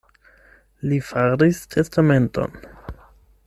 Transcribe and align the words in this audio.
Li 0.93 0.97
faris 1.09 1.61
testamenton. 1.75 2.59